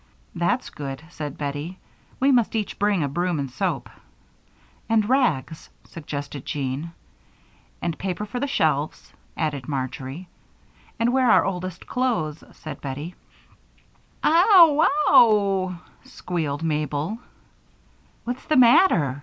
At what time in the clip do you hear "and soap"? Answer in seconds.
3.37-3.87